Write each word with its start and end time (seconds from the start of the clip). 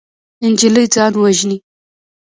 نجلۍ 0.49 0.85
ځان 0.93 1.13
وژني. 1.21 1.57